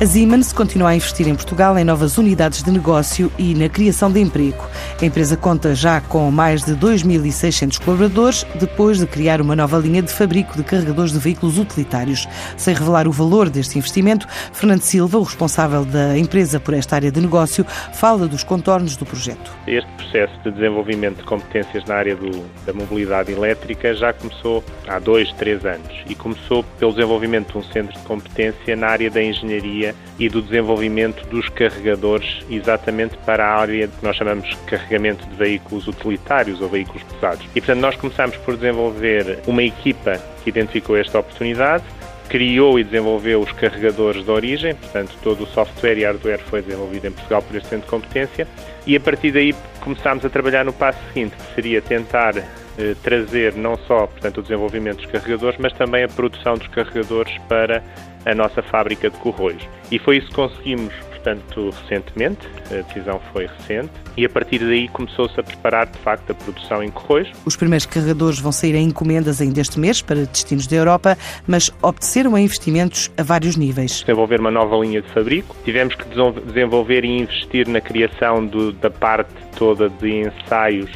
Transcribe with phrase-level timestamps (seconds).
[0.00, 4.10] A Siemens continua a investir em Portugal em novas unidades de negócio e na criação
[4.10, 4.66] de emprego.
[4.98, 10.00] A empresa conta já com mais de 2.600 colaboradores, depois de criar uma nova linha
[10.00, 12.26] de fabrico de carregadores de veículos utilitários.
[12.56, 17.12] Sem revelar o valor deste investimento, Fernando Silva, o responsável da empresa por esta área
[17.12, 19.52] de negócio, fala dos contornos do projeto.
[19.66, 24.98] Este processo de desenvolvimento de competências na área do, da mobilidade elétrica já começou há
[24.98, 29.22] dois, três anos e começou pelo desenvolvimento de um centro de competência na área da
[29.22, 35.26] engenharia e do desenvolvimento dos carregadores exatamente para a área que nós chamamos de carregamento
[35.26, 37.46] de veículos utilitários ou veículos pesados.
[37.54, 41.84] E portanto nós começamos por desenvolver uma equipa que identificou esta oportunidade,
[42.28, 47.08] criou e desenvolveu os carregadores de origem, portanto todo o software e hardware foi desenvolvido
[47.08, 48.46] em Portugal por este centro de competência
[48.86, 52.34] e a partir daí começámos a trabalhar no passo seguinte, que seria tentar
[52.80, 57.36] eh, trazer não só portanto, o desenvolvimento dos carregadores, mas também a produção dos carregadores
[57.48, 57.82] para
[58.24, 59.62] a nossa fábrica de Corroios.
[59.90, 64.88] E foi isso que conseguimos, portanto, recentemente, a decisão foi recente, e a partir daí
[64.88, 67.30] começou-se a preparar, de facto, a produção em Corroios.
[67.44, 71.70] Os primeiros carregadores vão sair em encomendas ainda este mês para destinos da Europa, mas
[71.82, 74.00] obteceram a investimentos a vários níveis.
[74.00, 76.04] Desenvolver uma nova linha de fabrico, tivemos que
[76.46, 80.90] desenvolver e investir na criação do, da parte toda de ensaios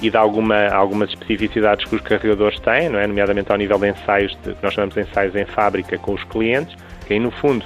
[0.00, 3.06] e de alguma, algumas especificidades que os carregadores têm, não é?
[3.06, 6.22] nomeadamente ao nível de ensaios, de, que nós chamamos de ensaios em fábrica com os
[6.24, 7.64] clientes, que aí no fundo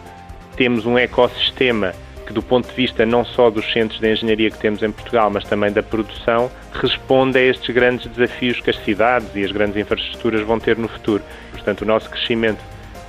[0.56, 1.92] temos um ecossistema
[2.26, 5.30] que do ponto de vista não só dos centros de engenharia que temos em Portugal,
[5.30, 9.76] mas também da produção, responde a estes grandes desafios que as cidades e as grandes
[9.76, 11.22] infraestruturas vão ter no futuro.
[11.50, 12.60] Portanto, o nosso crescimento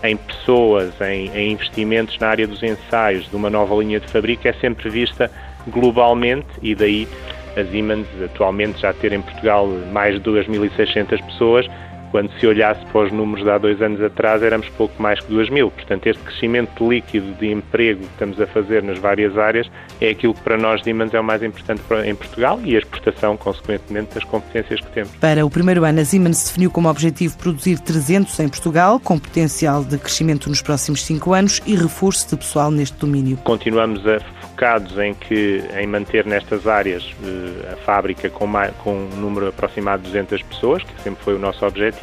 [0.03, 4.47] em pessoas, em, em investimentos na área dos ensaios, de uma nova linha de fabrico,
[4.47, 5.31] é sempre vista
[5.67, 7.07] globalmente e daí
[7.55, 11.67] a Siemens atualmente já ter em Portugal mais de 2.600 pessoas,
[12.13, 15.33] quando se olhasse para os números de há dois anos atrás, éramos pouco mais que
[15.33, 15.71] 2 mil.
[15.71, 19.67] Portanto, este crescimento líquido de emprego que estamos a fazer nas várias áreas
[19.99, 23.35] é aquilo que para nós Siemens é o mais importante em Portugal e a exportação,
[23.35, 25.11] consequentemente, das competências que temos.
[25.15, 29.83] Para o primeiro ano, a Siemens definiu como objetivo produzir 300 em Portugal, com potencial
[29.83, 33.37] de crescimento nos próximos cinco anos e reforço de pessoal neste domínio.
[33.37, 34.19] Continuamos a
[34.53, 39.47] focados em que em manter nestas áreas eh, a fábrica com, mais, com um número
[39.47, 42.02] aproximado de 200 pessoas, que sempre foi o nosso objetivo,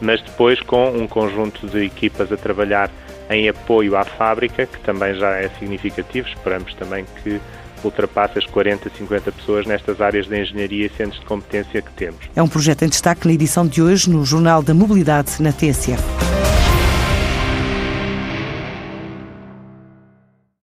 [0.00, 2.90] mas depois com um conjunto de equipas a trabalhar
[3.30, 6.28] em apoio à fábrica, que também já é significativo.
[6.28, 7.40] Esperamos também que
[7.82, 12.20] ultrapasse as 40, 50 pessoas nestas áreas de engenharia e centros de competência que temos.
[12.34, 16.02] É um projeto em destaque na edição de hoje no Jornal da Mobilidade na TSF.